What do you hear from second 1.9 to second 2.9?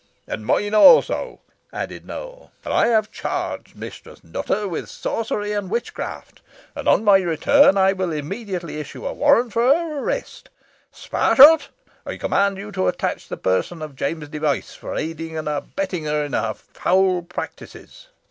Nowell; "and I